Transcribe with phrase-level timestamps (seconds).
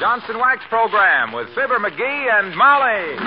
[0.00, 3.18] Johnson Wax program with Fibber McGee and Molly.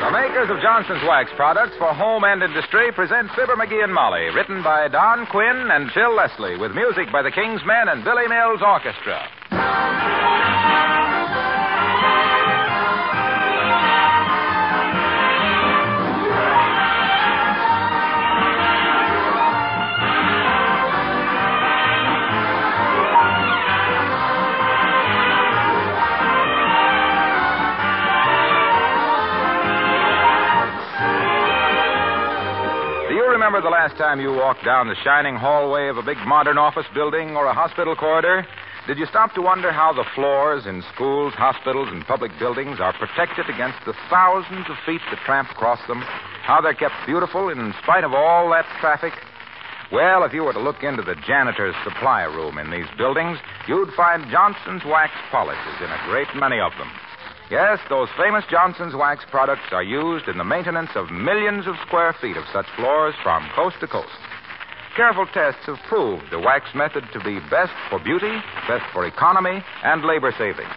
[0.00, 4.26] The makers of Johnson's Wax products for home and industry present Fibber McGee and Molly,
[4.34, 8.26] written by Don Quinn and Phil Leslie, with music by the King's Men and Billy
[8.26, 10.19] Mills Orchestra.
[33.60, 36.86] Remember the last time you walked down the shining hallway of a big modern office
[36.94, 38.46] building or a hospital corridor?
[38.86, 42.96] Did you stop to wonder how the floors in schools, hospitals, and public buildings are
[42.96, 46.00] protected against the thousands of feet that tramp across them?
[46.40, 49.12] How they're kept beautiful in spite of all that traffic?
[49.92, 53.36] Well, if you were to look into the janitor's supply room in these buildings,
[53.68, 56.88] you'd find Johnson's wax polishes in a great many of them.
[57.50, 62.14] Yes, those famous Johnson's wax products are used in the maintenance of millions of square
[62.20, 64.14] feet of such floors from coast to coast.
[64.94, 69.64] Careful tests have proved the wax method to be best for beauty, best for economy,
[69.82, 70.68] and labor saving.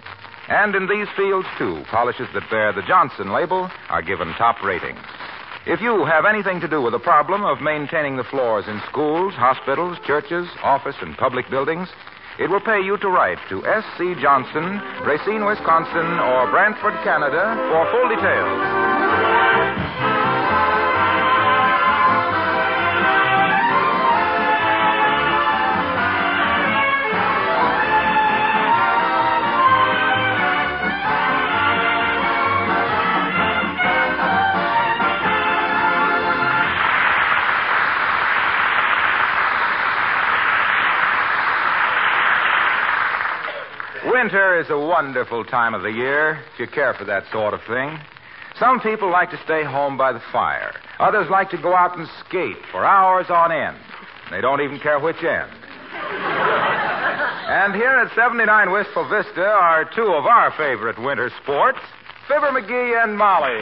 [0.49, 5.05] And in these fields, too, polishes that bear the Johnson label are given top ratings.
[5.67, 9.33] If you have anything to do with the problem of maintaining the floors in schools,
[9.35, 11.87] hospitals, churches, office, and public buildings,
[12.39, 14.15] it will pay you to write to S.C.
[14.21, 19.02] Johnson, Racine, Wisconsin, or Brantford, Canada, for full details.
[44.53, 47.61] Winter is a wonderful time of the year, if you care for that sort of
[47.65, 47.97] thing.
[48.59, 50.75] Some people like to stay home by the fire.
[50.99, 53.77] Others like to go out and skate for hours on end.
[54.29, 55.49] They don't even care which end.
[57.49, 61.79] and here at 79 Wistful Vista are two of our favorite winter sports,
[62.27, 63.57] Fibber McGee and Molly.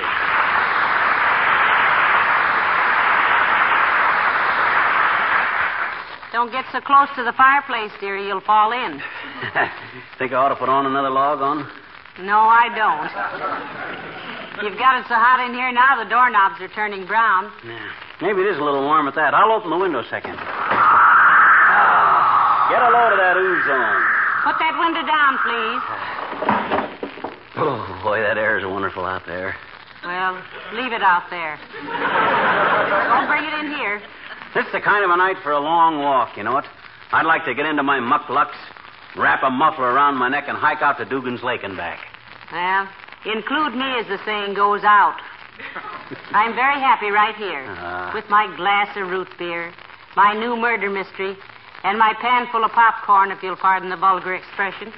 [6.32, 8.28] Don't get so close to the fireplace, dearie.
[8.28, 9.02] You'll fall in.
[10.18, 11.68] Think I ought to put on another log on?
[12.24, 13.12] No, I don't.
[14.64, 17.52] You've got it so hot in here now, the doorknobs are turning brown.
[17.66, 17.80] Yeah.
[18.22, 19.34] Maybe it is a little warm at that.
[19.34, 20.36] I'll open the window a second.
[22.72, 24.04] Get a load of that ozone.
[24.48, 25.84] Put that window down, please.
[27.60, 29.56] Oh, boy, that air is wonderful out there.
[30.04, 30.40] Well,
[30.74, 31.60] leave it out there.
[31.84, 34.02] Don't bring it in here.
[34.54, 36.66] This is the kind of a night for a long walk, you know it?
[37.14, 38.56] I'd like to get into my mukluks,
[39.18, 42.00] wrap a muffler around my neck, and hike out to Dugan's Lake and back.
[42.52, 42.88] Well,
[43.26, 45.16] include me as the saying goes out.
[46.32, 48.12] I'm very happy right here Ah.
[48.14, 49.72] with my glass of root beer,
[50.16, 51.38] my new murder mystery,
[51.84, 54.92] and my pan full of popcorn, if you'll pardon the vulgar expression.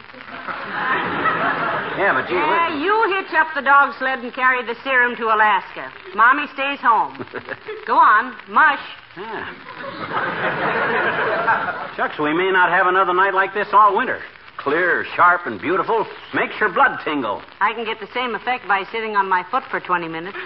[1.97, 5.25] Yeah, but gee Yeah, you hitch up the dog sled and carry the serum to
[5.25, 5.91] Alaska.
[6.15, 7.23] Mommy stays home.
[7.85, 8.81] Go on, mush.
[9.17, 9.53] Yeah.
[11.95, 14.19] Shucks, we may not have another night like this all winter.
[14.57, 16.07] Clear, sharp, and beautiful.
[16.33, 17.41] Makes your blood tingle.
[17.59, 20.37] I can get the same effect by sitting on my foot for 20 minutes.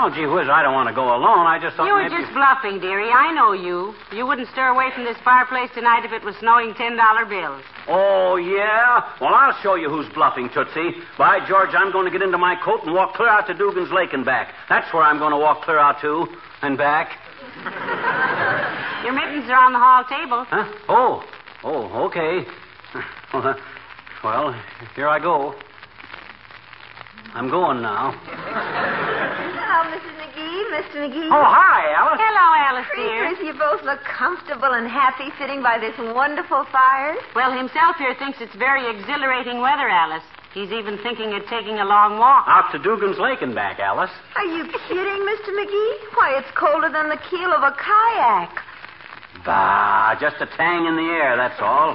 [0.00, 1.44] Oh, gee whiz, I don't want to go alone.
[1.44, 2.24] I just thought You were maybe...
[2.24, 3.12] just bluffing, dearie.
[3.12, 3.92] I know you.
[4.16, 6.96] You wouldn't stir away from this fireplace tonight if it was snowing $10
[7.28, 7.60] bills.
[7.86, 9.04] Oh, yeah?
[9.20, 11.04] Well, I'll show you who's bluffing, Tootsie.
[11.18, 13.92] By George, I'm going to get into my coat and walk clear out to Dugan's
[13.92, 14.54] Lake and back.
[14.70, 16.24] That's where I'm going to walk clear out to
[16.62, 17.12] and back.
[19.04, 20.46] Your mittens are on the hall table.
[20.48, 20.64] Huh?
[20.88, 21.22] Oh.
[21.62, 22.48] Oh, okay.
[24.22, 24.52] Well,
[24.94, 25.54] here I go.
[27.32, 29.40] I'm going now.
[30.70, 30.94] Hello, Mrs.
[30.94, 31.10] McGee, Mr.
[31.10, 31.30] McGee.
[31.30, 32.20] Oh, hi, Alice.
[32.22, 33.26] Hello, Alice, dear.
[33.26, 37.16] Creepers, you both look comfortable and happy sitting by this wonderful fire.
[37.34, 40.22] Well, himself here thinks it's very exhilarating weather, Alice.
[40.54, 42.46] He's even thinking of taking a long walk.
[42.46, 44.10] Out to Dugan's Lake and back, Alice.
[44.36, 45.50] Are you kidding, Mr.
[45.54, 45.94] McGee?
[46.14, 48.54] Why, it's colder than the keel of a kayak.
[49.44, 51.94] Bah, just a tang in the air, that's all.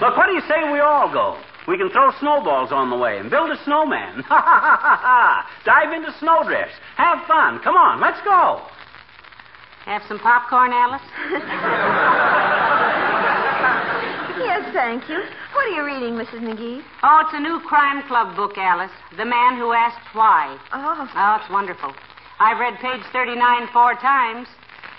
[0.00, 1.36] Look, what do you say we all go?
[1.68, 4.22] We can throw snowballs on the way and build a snowman.
[4.28, 5.50] Ha ha ha ha ha!
[5.64, 6.74] Dive into snowdrifts.
[6.96, 7.58] Have fun.
[7.64, 8.62] Come on, let's go.
[9.84, 11.02] Have some popcorn, Alice?
[14.36, 15.16] Yes, thank you.
[15.54, 16.40] What are you reading, Mrs.
[16.44, 16.82] McGee?
[17.02, 18.92] Oh, it's a new crime club book, Alice.
[19.16, 20.58] The Man Who Asked Why.
[20.74, 21.94] Oh, Oh, it's wonderful.
[22.38, 24.46] I've read page 39 four times,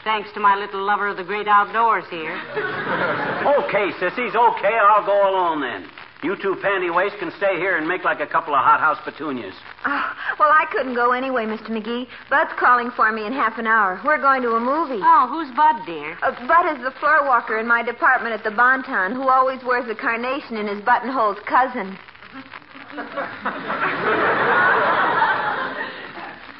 [0.03, 2.33] thanks to my little lover of the great outdoors here.
[3.47, 5.87] Okay, sissies, okay, I'll go alone then.
[6.23, 9.53] You two panty waists can stay here and make like a couple of hothouse petunias.
[9.85, 11.69] Oh, well, I couldn't go anyway, Mr.
[11.69, 12.07] McGee.
[12.29, 14.01] Bud's calling for me in half an hour.
[14.03, 14.99] We're going to a movie.
[15.03, 16.17] Oh, who's Bud, dear?
[16.23, 19.87] Uh, Bud is the floor walker in my department at the Bonton who always wears
[19.89, 21.97] a carnation in his buttonhole's cousin.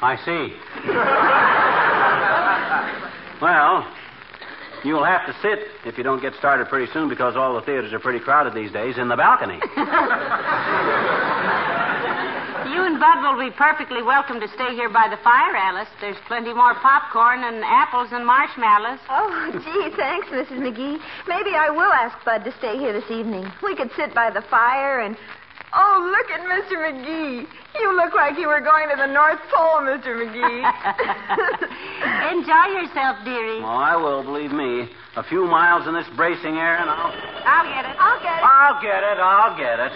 [0.00, 0.54] I see.
[3.42, 3.82] well,
[4.84, 7.92] you'll have to sit if you don't get started pretty soon because all the theaters
[7.92, 9.60] are pretty crowded these days in the balcony.
[12.68, 15.88] You and Bud will be perfectly welcome to stay here by the fire, Alice.
[16.02, 18.98] There's plenty more popcorn and apples and marshmallows.
[19.08, 20.60] Oh, gee, thanks, Mrs.
[20.60, 20.98] McGee.
[21.26, 23.50] Maybe I will ask Bud to stay here this evening.
[23.62, 25.16] We could sit by the fire and.
[25.74, 26.76] Oh, look at Mr.
[26.80, 27.46] McGee.
[27.78, 30.16] You look like you were going to the North Pole, Mr.
[30.16, 30.64] McGee.
[32.32, 33.60] Enjoy yourself, dearie.
[33.60, 34.88] oh, I will, believe me.
[35.16, 37.12] A few miles in this bracing air and I'll.
[37.44, 37.96] I'll get it.
[37.98, 38.44] I'll get it.
[38.44, 39.92] I'll get it, I'll get it.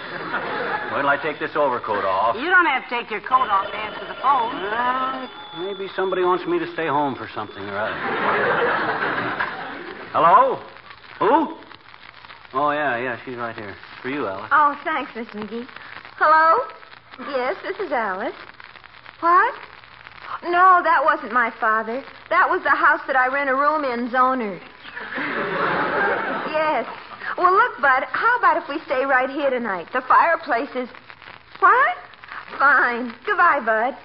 [0.92, 2.36] Wait till I take this overcoat off.
[2.36, 4.52] You don't have to take your coat off to answer the phone.
[4.60, 5.28] Well,
[5.64, 7.94] maybe somebody wants me to stay home for something or other.
[10.12, 10.60] Hello?
[11.20, 11.56] Who?
[12.54, 13.74] Oh, yeah, yeah, she's right here.
[14.02, 14.50] For you, Alice.
[14.52, 15.66] Oh, thanks, Miss McGee.
[16.16, 16.60] Hello?
[17.30, 18.34] Yes, this is Alice.
[19.20, 19.54] What?
[20.44, 22.04] No, that wasn't my father.
[22.28, 24.60] That was the house that I rent a room in's owner.
[26.52, 26.86] yes.
[27.38, 29.88] Well, look, Bud, how about if we stay right here tonight?
[29.92, 30.88] The fireplace is.
[31.60, 31.96] What?
[32.58, 33.14] Fine.
[33.24, 33.96] Goodbye, Bud.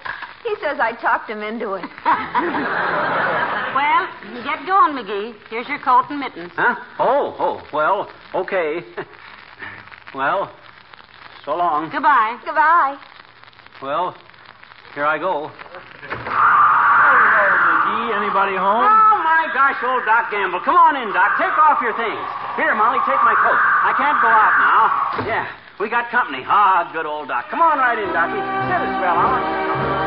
[0.44, 1.84] He says I talked him into it.
[3.78, 4.08] Well,
[4.42, 5.34] get going, McGee.
[5.50, 6.50] Here's your coat and mittens.
[6.56, 6.74] Huh?
[6.98, 8.80] Oh, oh, well, okay.
[10.14, 10.50] well,
[11.44, 11.90] so long.
[11.90, 12.40] Goodbye.
[12.44, 12.96] Goodbye.
[13.82, 14.16] Well,
[14.94, 15.46] here I go.
[15.46, 15.52] Oh,
[17.86, 18.82] McGee, anybody home?
[18.82, 20.60] Oh, my gosh, old Doc Gamble.
[20.64, 21.38] Come on in, Doc.
[21.38, 22.26] Take off your things.
[22.56, 23.60] Here, Molly, take my coat.
[23.86, 25.28] I can't go out now.
[25.28, 25.46] Yeah,
[25.78, 26.42] we got company.
[26.46, 27.46] Ah, good old Doc.
[27.50, 28.42] Come on right in, Docky.
[28.42, 29.97] Sit a spell,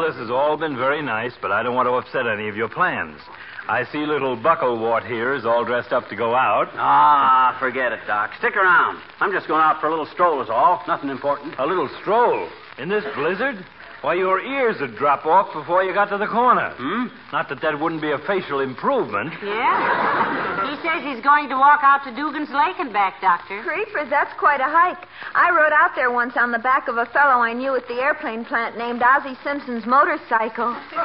[0.00, 2.56] Well, this has all been very nice, but I don't want to upset any of
[2.56, 3.20] your plans.
[3.68, 6.68] I see little Bucklewart here is all dressed up to go out.
[6.72, 8.30] Ah, forget it, Doc.
[8.38, 9.02] Stick around.
[9.20, 10.82] I'm just going out for a little stroll, is all.
[10.88, 11.54] Nothing important.
[11.58, 12.48] A little stroll.
[12.78, 13.62] In this blizzard?
[14.00, 16.72] Why, your ears would drop off before you got to the corner.
[16.72, 17.12] Hmm?
[17.32, 19.34] Not that that wouldn't be a facial improvement.
[19.44, 20.72] Yeah?
[20.72, 23.60] He says he's going to walk out to Dugan's Lake and back, Doctor.
[23.60, 25.04] Creepers, that's quite a hike.
[25.34, 28.00] I rode out there once on the back of a fellow I knew at the
[28.00, 30.72] airplane plant named Ozzie Simpson's motorcycle.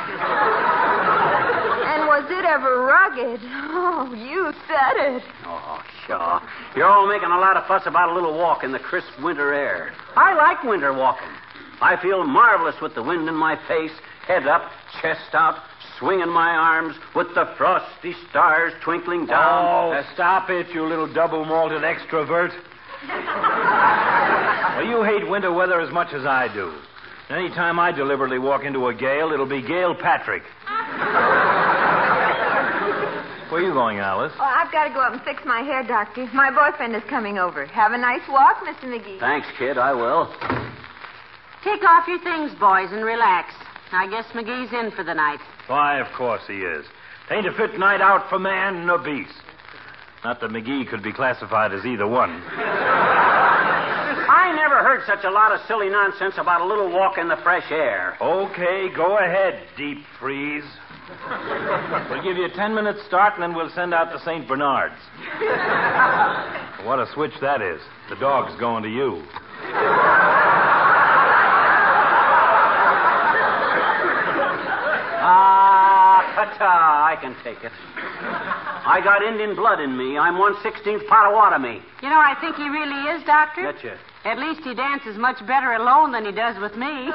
[1.91, 3.43] and was it ever rugged?
[3.75, 5.23] Oh, you said it.
[5.43, 6.39] Oh, sure.
[6.79, 9.53] You're all making a lot of fuss about a little walk in the crisp winter
[9.53, 9.91] air.
[10.15, 11.27] I like winter walking.
[11.81, 13.91] I feel marvelous with the wind in my face,
[14.27, 15.59] head up, chest out,
[15.99, 19.93] swinging my arms, with the frosty stars twinkling down.
[19.93, 22.51] Oh, stop it, you little double malted extrovert.
[24.77, 26.73] well, you hate winter weather as much as I do.
[27.29, 30.43] Any time I deliberately walk into a gale, it'll be Gail Patrick.
[33.49, 34.33] Where are you going, Alice?
[34.37, 36.27] Oh, I've got to go up and fix my hair, Doctor.
[36.33, 37.65] My boyfriend is coming over.
[37.67, 38.85] Have a nice walk, Mr.
[38.85, 39.19] McGee.
[39.19, 39.77] Thanks, kid.
[39.77, 40.33] I will.
[41.65, 43.55] Take off your things, boys, and relax.
[43.91, 45.39] I guess McGee's in for the night.
[45.65, 46.85] Why, of course he is.
[47.31, 49.33] Ain't a fit night out for man nor beast.
[50.23, 52.29] Not that McGee could be classified as either one.
[54.29, 57.37] I never heard such a lot of silly nonsense about a little walk in the
[57.37, 58.15] fresh air.
[58.21, 60.65] Okay, go ahead, deep freeze.
[62.11, 64.47] We'll give you a ten minute start, and then we'll send out the St.
[64.47, 64.93] Bernards.
[66.85, 67.81] what a switch that is.
[68.09, 69.23] The dog's going to you.
[76.45, 77.05] Ah, ta-ta.
[77.11, 77.71] I can take it.
[78.85, 80.17] I got Indian blood in me.
[80.17, 81.81] I'm one sixteenth Potawatomi.
[82.01, 83.71] You know, I think he really is, Doctor.
[83.73, 83.97] Betcha.
[84.25, 87.09] At least he dances much better alone than he does with me.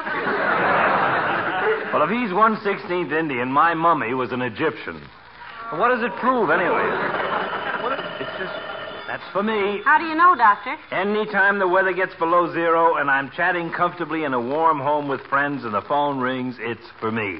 [1.93, 5.01] Well, if he's one sixteenth Indian, my mummy was an Egyptian.
[5.71, 6.87] What does it prove, anyway?
[7.83, 8.53] What- It's just
[9.07, 9.81] that's for me.
[9.83, 10.75] How do you know, Doctor?
[10.91, 15.19] Anytime the weather gets below zero and I'm chatting comfortably in a warm home with
[15.27, 17.39] friends and the phone rings, it's for me.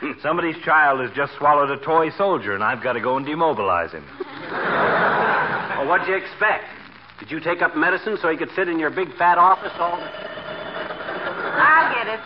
[0.22, 3.92] Somebody's child has just swallowed a toy soldier, and I've got to go and demobilize
[3.92, 4.04] him.
[5.78, 6.64] Well, what'd you expect?
[7.18, 9.96] Did you take up medicine so you could sit in your big fat office all
[9.96, 10.04] the...
[10.04, 12.20] I'll get it.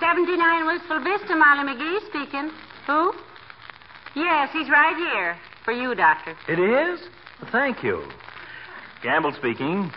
[0.00, 2.50] 79 Wistful Vista, Molly McGee speaking.
[2.86, 3.12] Who?
[4.14, 5.36] Yes, he's right here.
[5.64, 6.36] For you, Doctor.
[6.48, 7.00] It is?
[7.50, 8.06] Thank you.
[9.02, 9.90] Gamble speaking.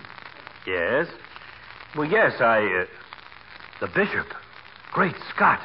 [0.66, 1.08] Yes.
[1.96, 2.60] Well, yes, I.
[2.82, 2.86] Uh,
[3.80, 4.28] the bishop.
[4.92, 5.60] Great Scott.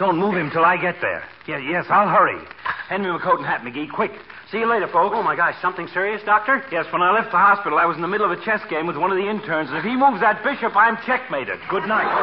[0.00, 1.22] Don't move him till I get there.
[1.46, 2.42] Yeah, yes, I'll hurry.
[2.88, 4.12] Hand me my coat and hat, McGee, quick.
[4.50, 5.14] See you later, folks.
[5.14, 6.64] Oh, my gosh, something serious, Doctor?
[6.72, 8.86] Yes, when I left the hospital, I was in the middle of a chess game
[8.86, 11.60] with one of the interns, and if he moves that bishop, I'm checkmated.
[11.68, 12.08] Good night.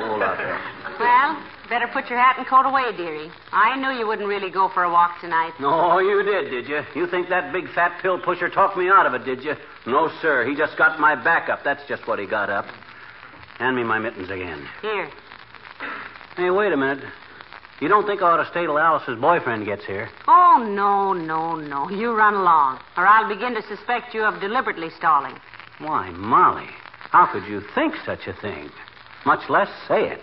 [0.00, 0.56] Hold out there.
[0.98, 1.36] Well,
[1.68, 3.30] better put your hat and coat away, dearie.
[3.52, 5.52] I knew you wouldn't really go for a walk tonight.
[5.60, 6.80] No, you did, did you?
[6.96, 9.56] You think that big fat pill pusher talked me out of it, did you?
[9.86, 10.46] No, sir.
[10.48, 11.60] He just got my back up.
[11.62, 12.64] That's just what he got up.
[13.60, 14.66] Hand me my mittens again.
[14.80, 15.08] Here.
[16.34, 17.04] Hey, wait a minute.
[17.80, 20.08] You don't think I ought to stay till Alice's boyfriend gets here?
[20.26, 21.90] Oh, no, no, no.
[21.90, 25.34] You run along, or I'll begin to suspect you of deliberately stalling.
[25.78, 26.68] Why, Molly,
[27.10, 28.70] how could you think such a thing?
[29.26, 30.20] Much less say it.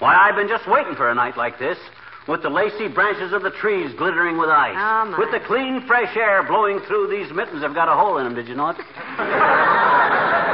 [0.00, 1.78] Why, I've been just waiting for a night like this,
[2.26, 6.16] with the lacy branches of the trees glittering with ice, Oh, with the clean, fresh
[6.16, 7.62] air blowing through these mittens.
[7.62, 8.76] I've got a hole in them, did you know it?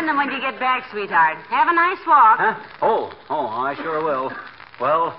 [0.00, 1.36] I'll them when you get back, sweetheart.
[1.50, 2.38] Have a nice walk.
[2.40, 2.54] Huh?
[2.80, 4.32] Oh, oh, I sure will.
[4.80, 5.14] Well,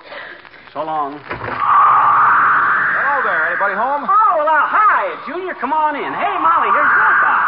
[0.72, 1.20] so long.
[1.22, 3.46] Hello there.
[3.46, 4.02] Anybody home?
[4.10, 5.54] Oh, well, uh, hi, Junior.
[5.54, 6.10] Come on in.
[6.10, 7.46] Hey, Molly, here's Wilcox.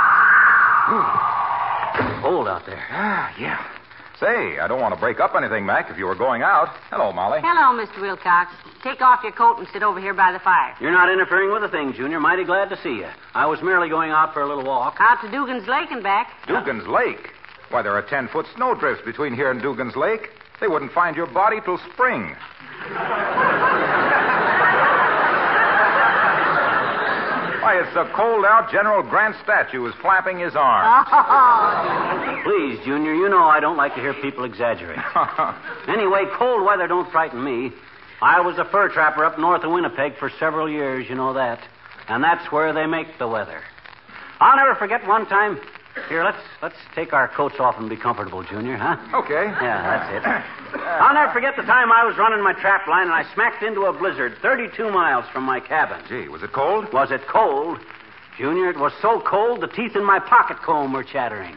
[2.22, 2.86] Hold out there.
[2.92, 3.58] Ah, yeah.
[4.24, 6.68] Say, I don't want to break up anything, Mac, if you were going out.
[6.88, 7.40] Hello, Molly.
[7.44, 8.00] Hello, Mr.
[8.00, 8.52] Wilcox.
[8.82, 10.74] Take off your coat and sit over here by the fire.
[10.80, 12.18] You're not interfering with a thing, Junior.
[12.20, 13.08] Mighty glad to see you.
[13.34, 14.96] I was merely going out for a little walk.
[14.98, 16.32] Out to Dugan's Lake and back.
[16.46, 17.32] Dugan's Lake.
[17.68, 20.30] Why, there are ten foot snowdrifts between here and Dugan's Lake.
[20.58, 22.34] They wouldn't find your body till spring.
[27.64, 31.08] Why, it's so cold out, General Grant's statue is flapping his arms.
[32.44, 34.98] Please, Junior, you know I don't like to hear people exaggerate.
[35.88, 37.70] Anyway, cold weather don't frighten me.
[38.20, 41.60] I was a fur trapper up north of Winnipeg for several years, you know that.
[42.06, 43.62] And that's where they make the weather.
[44.40, 45.58] I'll never forget one time.
[46.08, 48.96] Here, let's let's take our coats off and be comfortable, Junior, huh?
[49.14, 49.46] okay.
[49.62, 50.80] Yeah, that's it.
[51.00, 53.82] I'll never forget the time I was running my trap line and I smacked into
[53.82, 56.02] a blizzard 32 miles from my cabin.
[56.08, 56.92] Gee, was it cold?
[56.92, 57.78] Was it cold?
[58.36, 61.54] Junior, it was so cold the teeth in my pocket comb were chattering.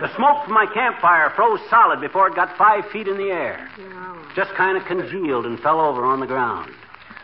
[0.00, 3.70] the smoke from my campfire froze solid before it got five feet in the air.
[4.36, 6.70] Just kind of congealed and fell over on the ground.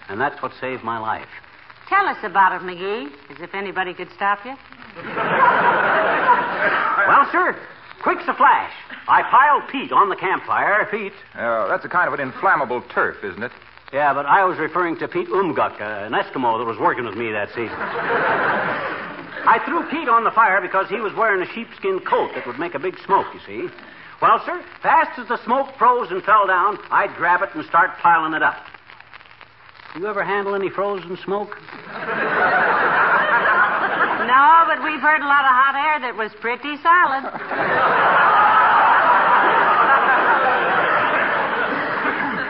[0.08, 1.28] And that's what saved my life.
[1.88, 4.54] Tell us about it, McGee, as if anybody could stop you.
[7.06, 7.56] Well, sir,
[8.02, 8.72] quick's a flash.
[9.08, 10.86] I piled peat on the campfire.
[10.90, 11.12] Peat?
[11.34, 13.52] Uh, that's a kind of an inflammable turf, isn't it?
[13.92, 17.14] Yeah, but I was referring to Pete Umguk, uh, an Eskimo that was working with
[17.14, 17.76] me that season.
[19.48, 22.58] I threw Pete on the fire because he was wearing a sheepskin coat that would
[22.58, 23.68] make a big smoke, you see.
[24.20, 27.90] Well, sir, fast as the smoke froze and fell down, I'd grab it and start
[27.98, 28.56] piling it up.
[29.94, 31.56] You ever handle any frozen smoke?
[34.36, 37.24] No, but we've heard a lot of hot air that was pretty solid.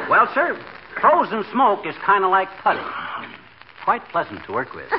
[0.08, 0.58] Well, sir,
[1.00, 2.80] frozen smoke is kind of like putty.
[3.84, 4.90] Quite pleasant to work with.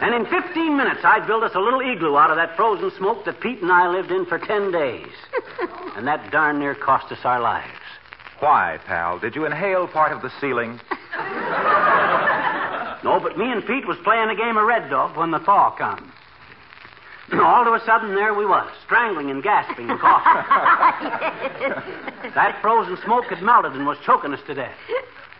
[0.00, 3.24] and in 15 minutes, I'd built us a little igloo out of that frozen smoke
[3.24, 5.12] that Pete and I lived in for 10 days.
[5.96, 7.70] and that darn near cost us our lives.
[8.40, 9.18] Why, pal?
[9.18, 10.80] Did you inhale part of the ceiling?
[13.08, 15.70] No, but me and Pete was playing a game of red dog when the thaw
[15.70, 16.12] come.
[17.32, 20.44] All of a sudden, there we was, strangling and gasping and coughing.
[22.34, 24.76] that frozen smoke had melted and was choking us to death.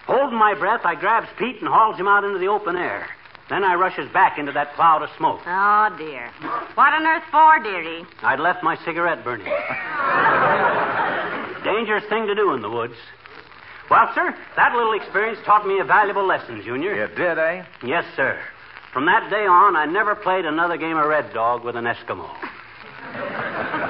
[0.07, 3.07] Holding my breath, I grabs Pete and hauls him out into the open air.
[3.51, 5.41] Then I rushes back into that cloud of smoke.
[5.47, 6.31] Oh, dear.
[6.75, 8.07] What on earth for, dearie?
[8.23, 9.47] I'd left my cigarette burning.
[11.65, 12.95] Dangerous thing to do in the woods.
[13.91, 16.95] Well, sir, that little experience taught me a valuable lesson, Junior.
[16.95, 17.65] You did, eh?
[17.83, 18.39] Yes, sir.
[18.93, 22.29] From that day on, I never played another game of red dog with an Eskimo.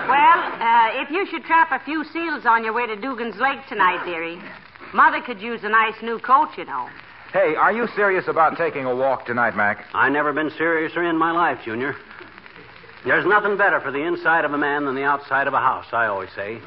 [0.09, 3.59] Well, uh, if you should trap a few seals on your way to Dugan's Lake
[3.69, 4.41] tonight, dearie,
[4.95, 6.89] Mother could use a nice new coat, you know.
[7.33, 9.85] Hey, are you serious about taking a walk tonight, Mac?
[9.93, 11.95] I never been seriouser in my life, Junior.
[13.05, 15.87] There's nothing better for the inside of a man than the outside of a house,
[15.93, 16.59] I always say.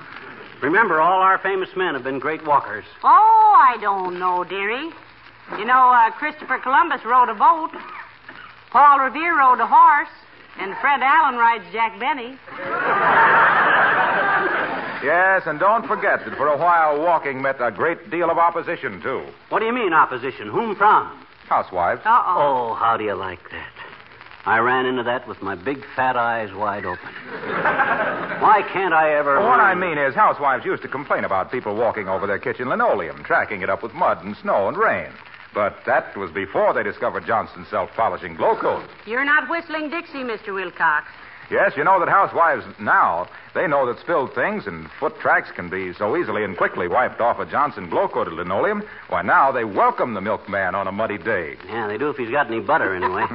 [0.62, 2.86] Remember, all our famous men have been great walkers.
[3.04, 4.92] Oh, I don't know, dearie.
[5.58, 7.72] You know, uh, Christopher Columbus rode a boat.
[8.70, 10.10] Paul Revere rode a horse.
[10.60, 12.38] And Fred Allen rides Jack Benny.
[15.04, 19.02] Yes, and don't forget that for a while walking met a great deal of opposition,
[19.02, 19.26] too.
[19.50, 20.48] What do you mean, opposition?
[20.48, 21.26] Whom from?
[21.48, 22.02] Housewives.
[22.06, 22.72] Uh-oh.
[22.72, 23.71] Oh, how do you like that?
[24.46, 27.10] I ran into that with my big fat eyes wide open.
[28.42, 29.40] Why can't I ever.
[29.40, 32.68] Well, what I mean is, housewives used to complain about people walking over their kitchen
[32.68, 35.12] linoleum, tracking it up with mud and snow and rain.
[35.54, 38.84] But that was before they discovered Johnson's self-polishing glow coat.
[39.06, 40.54] You're not whistling Dixie, Mr.
[40.56, 41.08] Wilcox.
[41.50, 45.70] Yes, you know that housewives now, they know that spilled things and foot tracks can
[45.70, 48.84] be so easily and quickly wiped off a Johnson glow-coated linoleum.
[49.10, 51.58] Why, now they welcome the milkman on a muddy day.
[51.68, 53.26] Yeah, they do if he's got any butter, anyway.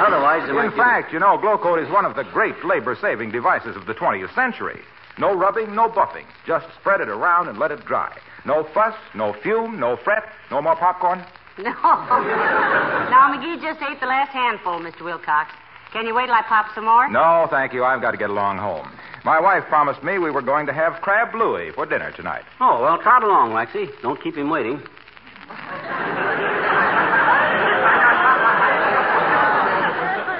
[0.00, 0.64] Otherwise, they might.
[0.64, 3.84] In give- fact, you know, glow coat is one of the great labor-saving devices of
[3.86, 4.80] the 20th century.
[5.18, 6.24] No rubbing, no buffing.
[6.46, 8.16] Just spread it around and let it dry.
[8.46, 11.22] No fuss, no fume, no fret, no more popcorn.
[11.58, 11.70] No.
[11.72, 15.02] now, McGee just ate the last handful, Mr.
[15.04, 15.50] Wilcox.
[15.92, 17.08] Can you wait till I pop some more?
[17.10, 17.84] No, thank you.
[17.84, 18.90] I've got to get along home.
[19.24, 22.44] My wife promised me we were going to have crab louis for dinner tonight.
[22.60, 23.88] Oh, well, trot along, Waxy.
[24.02, 24.80] Don't keep him waiting.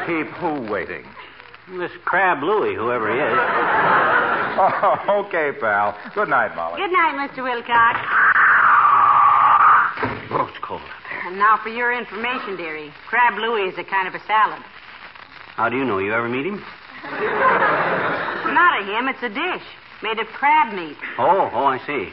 [0.07, 1.05] Keep who waiting?
[1.79, 3.39] This Crab Louie, whoever he is.
[4.59, 5.97] Oh, okay, pal.
[6.15, 6.81] Good night, Molly.
[6.81, 7.45] Good night, Mr.
[7.45, 7.99] Wilcox.
[10.33, 11.29] Oh, it's cold out there.
[11.29, 12.93] And now for your information, dearie.
[13.09, 14.63] Crab Louie is a kind of a salad.
[15.61, 15.99] How do you know?
[15.99, 16.57] You ever meet him?
[18.57, 19.67] Not a him, it's a dish
[20.03, 20.97] made of crab meat.
[21.19, 22.09] Oh, oh, I see.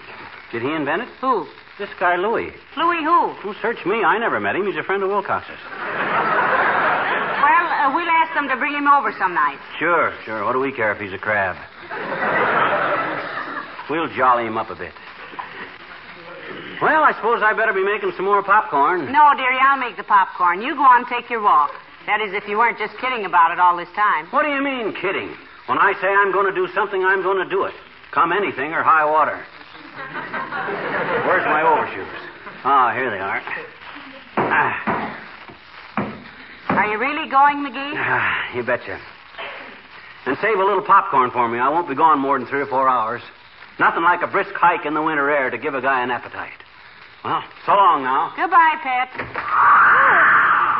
[0.51, 1.07] Did he invent it?
[1.21, 1.47] Who?
[1.79, 2.51] This guy, Louie.
[2.75, 3.31] Louie who?
[3.39, 4.03] Who search me?
[4.03, 4.67] I never met him.
[4.67, 5.55] He's a friend of Wilcox's.
[5.63, 5.87] Well,
[7.71, 9.59] uh, we'll ask them to bring him over some night.
[9.79, 10.43] Sure, sure.
[10.43, 11.55] What do we care if he's a crab?
[13.89, 14.91] We'll jolly him up a bit.
[16.81, 19.09] Well, I suppose I better be making some more popcorn.
[19.09, 20.61] No, dearie, I'll make the popcorn.
[20.61, 21.71] You go on and take your walk.
[22.07, 24.27] That is, if you weren't just kidding about it all this time.
[24.31, 25.35] What do you mean, kidding?
[25.67, 27.73] When I say I'm going to do something, I'm going to do it.
[28.11, 29.35] Come anything or high water.
[31.27, 32.07] Where's my overshoes?
[32.63, 33.41] Ah, here they are.
[34.37, 35.19] Ah,
[36.69, 37.93] Are you really going, McGee?
[37.97, 38.99] ah, you betcha.
[40.25, 41.59] And save a little popcorn for me.
[41.59, 43.21] I won't be gone more than three or four hours.
[43.79, 46.51] Nothing like a brisk hike in the winter air to give a guy an appetite.
[47.23, 48.31] Well, so long now.
[48.35, 49.09] Goodbye, Pet.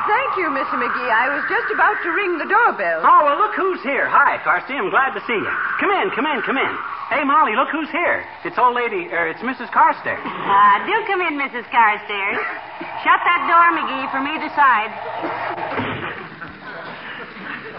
[0.07, 0.79] Thank you, Mr.
[0.79, 1.11] McGee.
[1.11, 3.03] I was just about to ring the doorbell.
[3.03, 4.07] Oh, well, look who's here.
[4.07, 4.79] Hi, Carsey.
[4.79, 5.53] I'm glad to see you.
[5.83, 6.73] Come in, come in, come in.
[7.11, 8.23] Hey, Molly, look who's here.
[8.47, 9.67] It's old lady, er, it's Mrs.
[9.75, 10.23] Carstairs.
[10.23, 11.67] Uh, do come in, Mrs.
[11.67, 12.39] Carstairs.
[13.03, 14.91] Shut that door, McGee, from either side.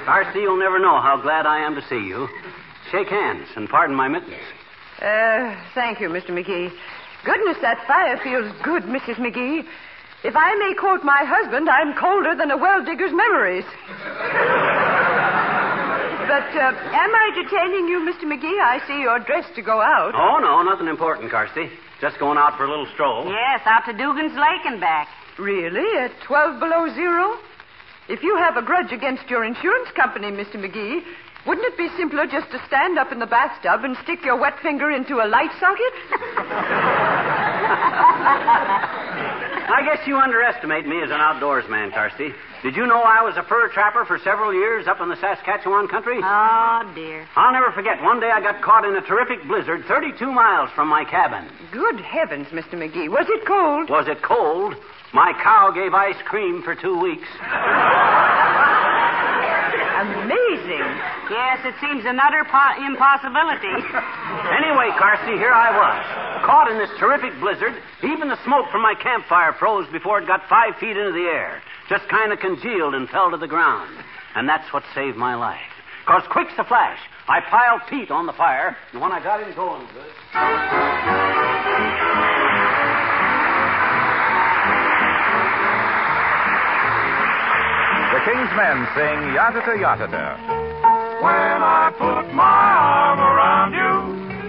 [0.05, 2.29] Carsey, you'll never know how glad I am to see you.
[2.93, 4.37] Shake hands and pardon my mittens.
[5.01, 6.31] Uh, thank you, Mr.
[6.31, 6.73] McGee.
[7.25, 9.17] Goodness, that fire feels good, Mrs.
[9.17, 9.65] McGee.
[10.25, 13.65] If I may quote my husband, I'm colder than a well digger's memories.
[16.27, 18.27] but uh, am I detaining you, Mr.
[18.27, 18.59] McGee?
[18.59, 20.15] I see you're dressed to go out.
[20.19, 21.71] Oh, no, nothing important, Carsey.
[22.01, 23.27] Just going out for a little stroll.
[23.31, 25.07] Yes, out to Dugan's Lake and back.
[25.39, 25.87] Really?
[25.99, 27.39] At 12 below zero?
[28.09, 30.57] If you have a grudge against your insurance company, Mr.
[30.57, 31.03] McGee,
[31.47, 34.55] wouldn't it be simpler just to stand up in the bathtub and stick your wet
[34.63, 35.95] finger into a light socket?
[39.69, 42.33] I guess you underestimate me as an outdoors man, Carsey.
[42.63, 45.89] Did you know I was a fur trapper for several years up in the Saskatchewan
[45.89, 46.19] country?
[46.23, 47.27] Oh, dear.
[47.37, 48.03] I'll never forget.
[48.03, 51.49] One day I got caught in a terrific blizzard 32 miles from my cabin.
[51.71, 52.75] Good heavens, Mr.
[52.75, 53.09] McGee.
[53.09, 53.91] Was it cold?
[53.91, 54.75] Was it cold?
[55.13, 57.29] My cow gave ice cream for two weeks.
[59.99, 60.87] Amazing.
[61.31, 63.75] Yes, it seems an utter po- impossibility.
[64.49, 67.75] Anyway, Carsey, here I was, caught in this terrific blizzard.
[68.03, 71.63] Even the smoke from my campfire froze before it got five feet into the air.
[71.89, 73.91] Just kind of congealed and fell to the ground.
[74.35, 75.59] And that's what saved my life.
[76.05, 79.55] Because quick's a flash, I piled peat on the fire, and when I got it
[79.55, 80.13] going good.
[88.29, 90.37] King's Men sing Yatata Yatata.
[91.25, 93.95] When I put my arm around you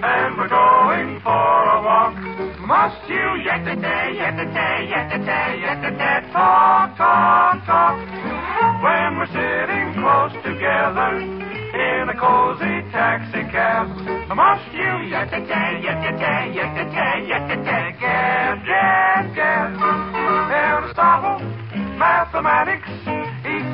[0.04, 2.20] and we're going for a walk,
[2.60, 7.96] must you yet-a-day, yet-a-day, yet-a-day, yet-a-day, talk, talk, talk?
[8.84, 13.88] When we're sitting close together in a cozy taxi cab,
[14.36, 19.72] must you yet-a-day, yet-a-day, yet-a-day, yet-a-day, gab, gab, gab?
[20.52, 21.40] Aristotle,
[21.96, 22.99] mathematics,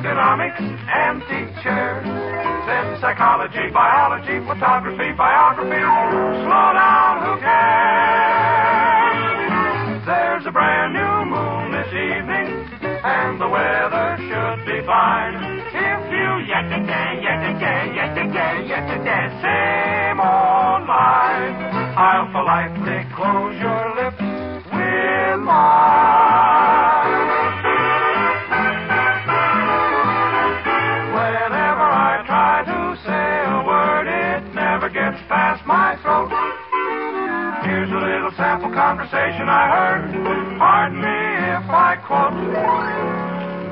[0.06, 2.06] economics, and teachers.
[2.06, 5.82] Then psychology, biology, photography, biography.
[6.46, 7.66] Slow down, who cares?
[10.06, 12.46] There's a brand new moon this evening,
[13.02, 15.34] and the weather should be fine.
[15.74, 21.54] If you yet-a-day, yet-a-day, yet-a-day, yet-a-day, same old line.
[21.98, 24.22] I'll politely close your lips
[24.70, 26.75] with mine.
[38.72, 40.02] Conversation I heard.
[40.58, 41.18] Pardon me
[41.58, 42.34] if I quote.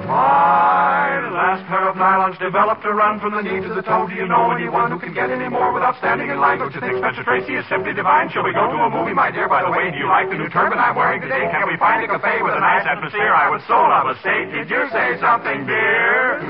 [0.04, 4.04] My last pair of nylons developed to run from the knee to the toe.
[4.04, 6.60] Do you know anyone who can get any more without standing in line?
[6.60, 8.28] Don't you think Spencer Tracy is simply divine?
[8.28, 9.48] Shall we go to a movie, my dear?
[9.48, 11.48] By the way, do you like the new turban I'm wearing today?
[11.48, 13.32] Can we find a cafe with a nice atmosphere?
[13.32, 14.52] I would so love a steak.
[14.52, 16.44] Did you say something, dear?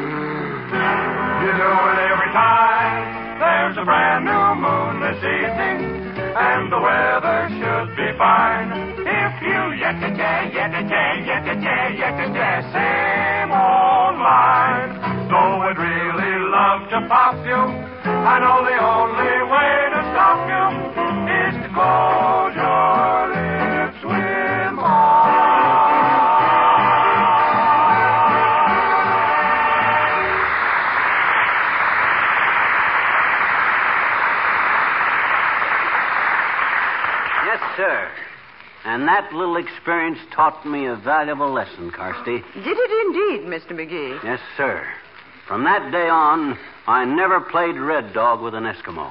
[1.46, 3.38] You do it every time.
[3.38, 5.78] There's a brand new moon this evening,
[6.34, 8.70] and the weather should fine.
[9.04, 14.92] If you yet-a-day, yet-a-day, yet-a-day, yet-a-day, same old line.
[15.28, 17.60] Though I'd really love to pop you,
[18.04, 20.83] I know the only way to stop you
[39.14, 42.42] that little experience taught me a valuable lesson, Carsty.
[42.54, 43.70] Did it indeed, Mr.
[43.70, 44.18] McGee?
[44.24, 44.84] Yes, sir.
[45.46, 49.08] From that day on, I never played red dog with an Eskimo.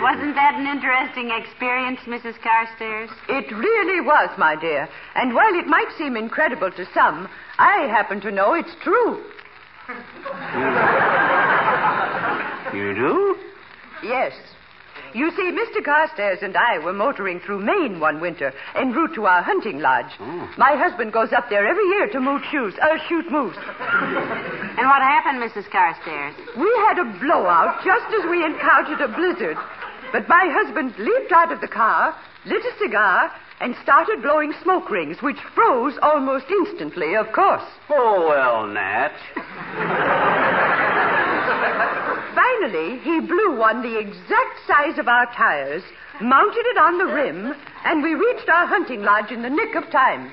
[0.00, 2.34] Wasn't that an interesting experience, Mrs.
[2.42, 3.10] Carstairs?
[3.28, 4.88] It really was, my dear.
[5.14, 9.22] And while it might seem incredible to some, I happen to know it's true.
[12.74, 13.36] You do?
[14.02, 14.32] Yes.
[15.14, 15.84] You see, Mr.
[15.84, 20.12] Carstairs and I were motoring through Maine one winter en route to our hunting lodge.
[20.56, 23.56] My husband goes up there every year to moot shoes, uh, shoot moose.
[23.56, 25.68] And what happened, Mrs.
[25.70, 26.34] Carstairs?
[26.56, 29.56] We had a blowout just as we encountered a blizzard.
[30.12, 34.90] But my husband leaped out of the car, lit a cigar, and started blowing smoke
[34.90, 37.62] rings, which froze almost instantly, of course.
[37.90, 39.12] Oh, well, Nat.
[42.50, 45.82] Finally, he blew one the exact size of our tires,
[46.20, 49.84] mounted it on the rim, and we reached our hunting lodge in the nick of
[49.90, 50.30] time.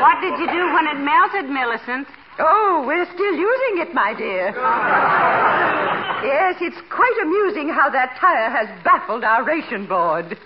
[0.00, 2.08] What did you do when it melted, Millicent?
[2.38, 4.52] Oh, we're still using it, my dear.
[6.24, 10.36] Yes, it's quite amusing how that tire has baffled our ration board.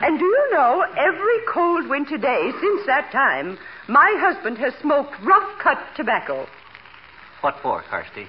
[0.00, 3.58] And do you know, every cold winter day since that time,
[3.88, 6.46] my husband has smoked rough cut tobacco.
[7.40, 8.26] What for, Carsty?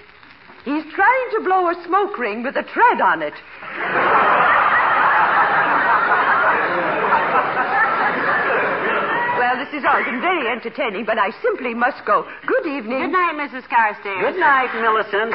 [0.65, 3.33] He's trying to blow a smoke ring with a tread on it.
[9.37, 12.25] well, this has all been very entertaining, but I simply must go.
[12.45, 12.99] Good evening.
[12.99, 13.69] Good night, Mrs.
[13.69, 14.33] Carstairs.
[14.33, 15.33] Good night, Millicent.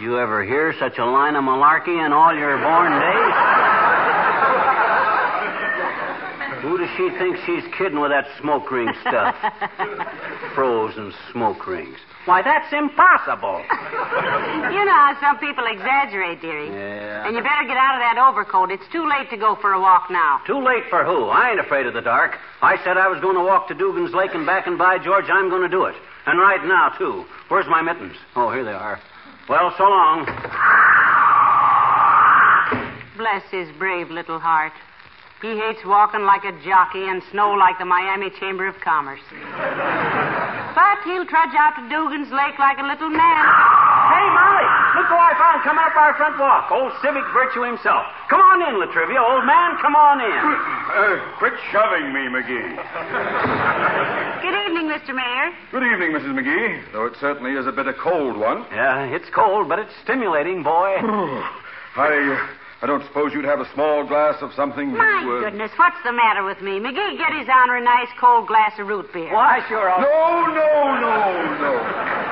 [0.00, 3.36] You ever hear such a line of malarkey in all your born days?
[6.62, 9.34] Who does she think she's kidding with that smoke ring stuff?
[10.54, 11.96] Frozen smoke rings.
[12.26, 13.64] Why, that's impossible.
[14.72, 16.68] You know how some people exaggerate, dearie.
[16.68, 17.26] Yeah.
[17.26, 18.70] And you better get out of that overcoat.
[18.70, 20.40] It's too late to go for a walk now.
[20.46, 21.28] Too late for who?
[21.28, 22.36] I ain't afraid of the dark.
[22.60, 25.26] I said I was going to walk to Dugan's Lake and back and by George,
[25.32, 25.94] I'm going to do it.
[26.26, 27.24] And right now, too.
[27.48, 28.16] Where's my mittens?
[28.36, 29.00] Oh, here they are.
[29.48, 30.26] Well, so long.
[33.16, 34.72] Bless his brave little heart.
[35.42, 39.20] He hates walking like a jockey and snow like the Miami Chamber of Commerce.
[39.30, 43.44] But he'll trudge out to Dugan's Lake like a little man.
[44.12, 46.70] Hey, Molly, look who I found coming up our front walk.
[46.72, 48.06] Old civic virtue himself.
[48.28, 49.20] Come on in, La Trivia.
[49.20, 50.40] Old man, come on in.
[50.90, 52.74] Uh, quit shoving me, McGee.
[54.42, 55.14] Good evening, Mr.
[55.14, 55.52] Mayor.
[55.70, 56.34] Good evening, Mrs.
[56.34, 56.82] McGee.
[56.92, 58.66] Though it certainly is a bit of a cold one.
[58.72, 60.96] Yeah, it's cold, but it's stimulating, boy.
[61.96, 62.48] I,
[62.82, 64.96] I don't suppose you'd have a small glass of something.
[64.96, 66.80] My to, uh, goodness, what's the matter with me?
[66.80, 69.32] McGee, get his honor a nice cold glass of root beer.
[69.32, 70.00] Why, sure, I'll...
[70.00, 71.14] No, no, no,
[71.60, 72.29] no.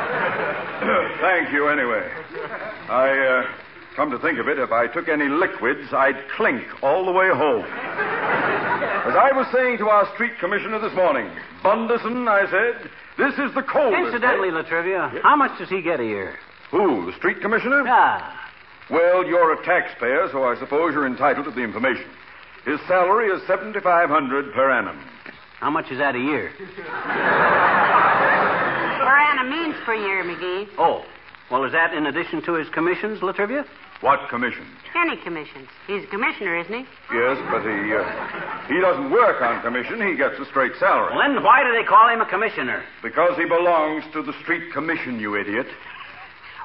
[1.21, 2.09] Thank you, anyway.
[2.88, 3.45] I, uh,
[3.97, 7.29] come to think of it, if I took any liquids, I'd clink all the way
[7.29, 7.64] home.
[7.64, 11.31] As I was saying to our street commissioner this morning,
[11.62, 14.07] Bunderson, I said, this is the coldest.
[14.07, 16.37] Incidentally, La Trivia, how much does he get a year?
[16.71, 17.83] Who, the street commissioner?
[17.87, 18.51] Ah,
[18.91, 22.05] Well, you're a taxpayer, so I suppose you're entitled to the information.
[22.67, 24.99] His salary is seventy-five hundred per annum.
[25.59, 26.53] how much is that a year?
[28.99, 30.69] Per annum means per year, McGee.
[30.79, 31.05] Oh,
[31.51, 33.65] well, is that in addition to his commissions, La Trivia?
[34.01, 34.69] What commissions?
[34.95, 35.67] Any commissions.
[35.87, 36.85] He's a commissioner, isn't he?
[37.13, 38.07] Yes, but he uh,
[38.69, 39.99] he doesn't work on commission.
[40.07, 42.85] He gets a straight salary Well, then why do they call him a commissioner?
[43.03, 45.19] because he belongs to the street commission.
[45.19, 45.67] You idiot.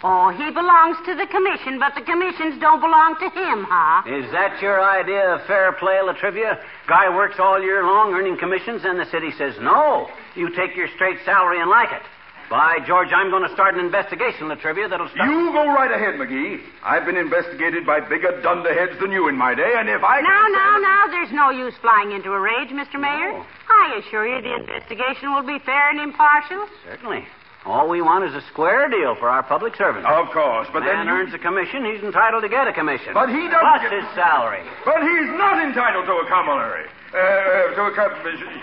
[0.05, 4.03] Oh, he belongs to the commission, but the commissions don't belong to him, huh?
[4.05, 6.59] Is that your idea of fair play, La Trivia?
[6.89, 10.09] Guy works all year long earning commissions, and the city says no.
[10.35, 12.01] You take your straight salary and like it.
[12.49, 15.25] By George, I'm going to start an investigation, La Trivia, that'll stop.
[15.25, 16.61] You go right ahead, McGee.
[16.83, 20.21] I've been investigated by bigger dunderheads than you in my day, and if I.
[20.21, 22.99] Now, now, now, there's no use flying into a rage, Mr.
[22.99, 23.41] Mayor.
[23.69, 26.67] I assure you the investigation will be fair and impartial.
[26.85, 27.25] Certainly.
[27.65, 30.03] All we want is a square deal for our public servants.
[30.11, 31.07] Of course, but Man then.
[31.07, 33.13] you- earns a commission, he's entitled to get a commission.
[33.15, 34.61] But he doesn't Plus get- his salary.
[34.83, 36.85] But he's not entitled to a commissary.
[37.13, 38.61] Uh, uh, to a commission.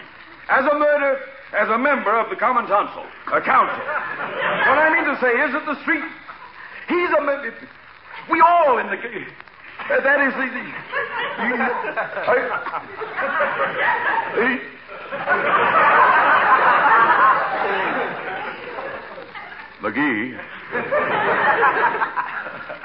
[0.51, 1.19] As a murder,
[1.53, 3.79] as a member of the Common Council, a council.
[3.79, 6.05] what I mean to say is that the street.
[6.89, 7.21] He's a.
[7.23, 7.51] me-
[8.31, 8.97] We all in the.
[8.97, 10.47] Uh, that is the.
[10.47, 10.63] the
[11.47, 11.55] you,
[12.31, 12.37] I,
[14.37, 14.61] he-
[19.81, 20.37] McGee,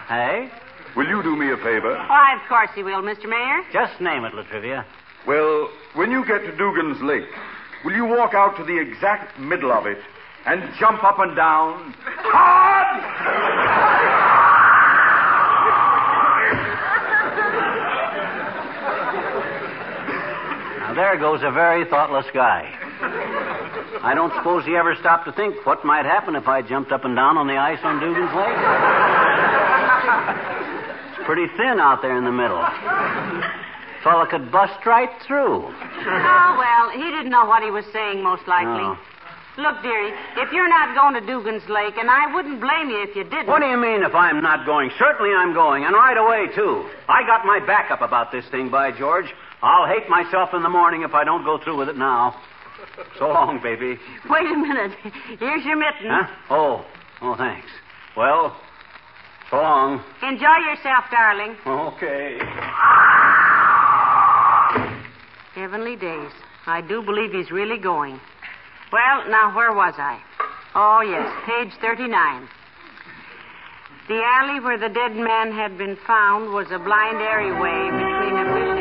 [0.08, 0.50] Hey?
[0.96, 1.94] will you do me a favor?
[2.08, 3.28] Why, of course he will, Mr.
[3.28, 3.62] Mayor.
[3.74, 4.86] Just name it, La Trivia.
[5.28, 7.28] Well, when you get to Dugan's Lake,
[7.86, 10.00] will you walk out to the exact middle of it
[10.48, 12.76] and jump up and down hard?
[20.80, 22.74] Now, there goes a very thoughtless guy.
[24.02, 27.06] I don't suppose he ever stopped to think what might happen if I jumped up
[27.06, 28.58] and down on the ice on Dugan's Lake.
[31.10, 32.62] It's pretty thin out there in the middle.
[34.06, 35.66] Fella could bust right through.
[35.66, 38.86] Oh, well, he didn't know what he was saying, most likely.
[38.86, 38.96] No.
[39.58, 43.16] Look, dearie, if you're not going to Dugan's Lake, and I wouldn't blame you if
[43.16, 43.48] you didn't.
[43.48, 44.92] What do you mean if I'm not going?
[45.00, 46.88] Certainly I'm going, and right away, too.
[47.10, 49.26] I got my backup about this thing, by George.
[49.64, 52.36] I'll hate myself in the morning if I don't go through with it now.
[53.18, 53.98] So long, baby.
[54.30, 54.92] Wait a minute.
[55.40, 56.12] Here's your mitten.
[56.12, 56.28] Huh?
[56.52, 56.86] Oh,
[57.22, 57.70] oh, thanks.
[58.16, 58.56] Well,
[59.50, 60.04] so long.
[60.22, 61.56] Enjoy yourself, darling.
[61.66, 62.38] Okay.
[65.56, 66.32] Heavenly days.
[66.68, 68.20] I do believe he's really going.
[68.92, 70.22] Well, now, where was I?
[70.76, 72.50] Oh, yes, page 39.
[74.10, 78.75] The alley where the dead man had been found was a blind areaway between a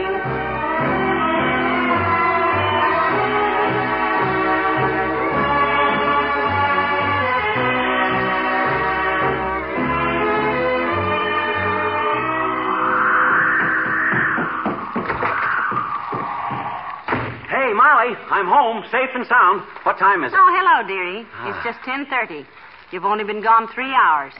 [17.75, 19.63] Molly, I'm home, safe and sound.
[19.83, 20.39] What time is it?
[20.39, 21.27] Oh, hello, dearie.
[21.35, 21.51] Ah.
[21.51, 22.47] It's just 10.30.
[22.93, 24.33] You've only been gone three hours.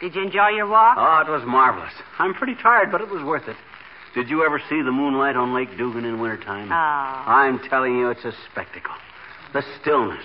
[0.00, 0.96] Did you enjoy your walk?
[0.98, 1.92] Oh, it was marvelous.
[2.18, 3.56] I'm pretty tired, but it was worth it.
[4.14, 6.70] Did you ever see the moonlight on Lake Dugan in wintertime?
[6.70, 6.74] Oh.
[7.30, 8.94] I'm telling you, it's a spectacle.
[9.54, 10.24] The stillness,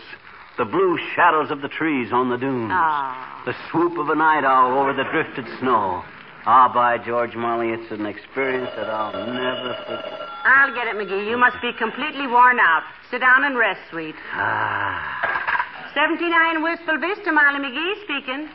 [0.58, 3.42] the blue shadows of the trees on the dunes, Oh.
[3.46, 6.04] the swoop of a night owl over the drifted snow.
[6.46, 10.20] Ah, by George, Molly, it's an experience that I'll never forget.
[10.46, 11.28] I'll get it, McGee.
[11.30, 12.84] You must be completely worn out.
[13.12, 14.16] Sit down and rest, sweet.
[14.34, 15.92] Ah.
[15.94, 18.50] 79 Wistful Vista, Molly McGee speaking.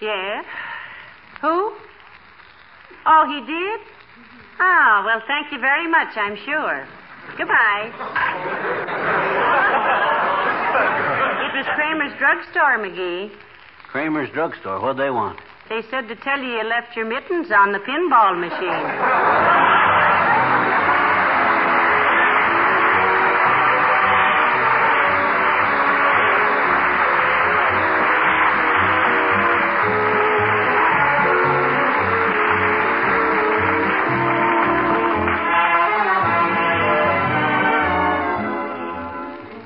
[0.00, 0.44] Yes?
[1.40, 1.72] Who?
[3.06, 3.80] Oh, he did?
[4.60, 6.86] Oh, well, thank you very much, I'm sure.
[7.38, 7.90] Goodbye.
[11.46, 13.30] it was Kramer's drugstore, McGee.
[13.90, 14.80] Kramer's drugstore.
[14.80, 15.38] What'd they want?
[15.68, 19.64] They said to tell you you left your mittens on the pinball machine.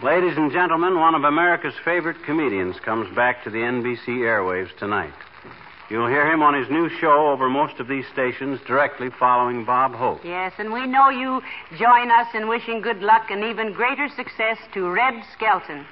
[0.01, 5.13] Ladies and gentlemen, one of America's favorite comedians comes back to the NBC airwaves tonight.
[5.91, 9.95] You'll hear him on his new show over most of these stations directly following Bob
[9.95, 10.21] Hope.
[10.23, 11.41] Yes, and we know you
[11.79, 15.87] join us in wishing good luck and even greater success to Red Skelton.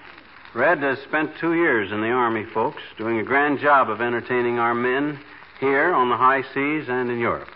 [0.54, 4.59] Red has spent two years in the Army, folks, doing a grand job of entertaining
[4.59, 5.18] our men
[5.61, 7.48] here on the high seas and in Europe.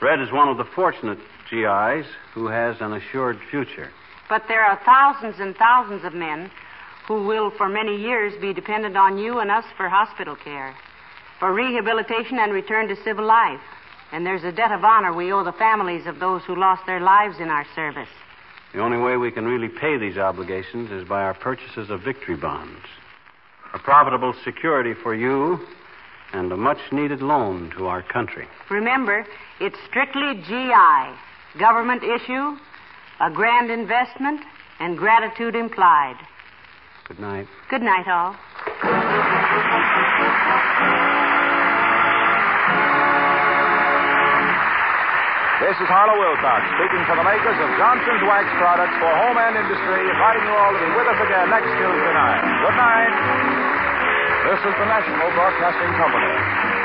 [0.00, 1.18] Red is one of the fortunate
[1.50, 3.90] GIs who has an assured future.
[4.28, 6.52] But there are thousands and thousands of men
[7.08, 10.74] who will for many years be dependent on you and us for hospital care,
[11.42, 13.58] for rehabilitation and return to civil life.
[14.12, 17.00] And there's a debt of honor we owe the families of those who lost their
[17.00, 18.08] lives in our service.
[18.72, 22.36] The only way we can really pay these obligations is by our purchases of victory
[22.36, 22.84] bonds.
[23.74, 25.58] A profitable security for you
[26.32, 28.46] and a much needed loan to our country.
[28.70, 29.26] Remember,
[29.60, 32.56] it's strictly GI, government issue,
[33.18, 34.42] a grand investment,
[34.78, 36.18] and gratitude implied.
[37.08, 37.48] Good night.
[37.68, 38.36] Good night, all.
[45.62, 49.54] This is Harlow Wilcox speaking for the makers of Johnson's Wax Products for home and
[49.54, 52.42] industry, inviting you all to be with us again next Tuesday night.
[52.66, 53.14] Good night.
[54.42, 56.81] This is the National Broadcasting Company.